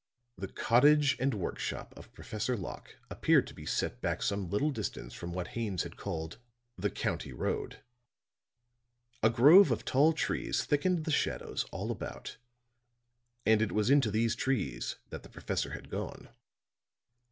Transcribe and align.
The 0.35 0.47
cottage 0.47 1.15
and 1.19 1.35
work 1.35 1.59
shop 1.59 1.93
of 1.95 2.11
Professor 2.11 2.57
Locke 2.57 2.95
appeared 3.11 3.45
to 3.45 3.53
be 3.53 3.67
set 3.67 4.01
back 4.01 4.23
some 4.23 4.49
little 4.49 4.71
distance 4.71 5.13
from 5.13 5.31
what 5.31 5.49
Haines 5.49 5.83
had 5.83 5.95
called 5.95 6.39
the 6.75 6.89
county 6.89 7.31
road; 7.31 7.81
a 9.21 9.29
grove 9.29 9.69
of 9.69 9.85
tall 9.85 10.11
trees 10.13 10.65
thickened 10.65 11.05
the 11.05 11.11
shadows 11.11 11.65
all 11.65 11.91
about, 11.91 12.37
and 13.45 13.61
it 13.61 13.71
was 13.73 13.91
into 13.91 14.09
these 14.09 14.33
trees 14.35 14.95
that 15.11 15.21
the 15.21 15.29
professor 15.29 15.73
had 15.73 15.91
gone. 15.91 16.29